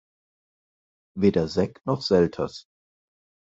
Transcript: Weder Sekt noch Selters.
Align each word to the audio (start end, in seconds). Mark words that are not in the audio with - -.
Weder 1.13 1.47
Sekt 1.47 1.85
noch 1.85 2.01
Selters. 2.01 2.65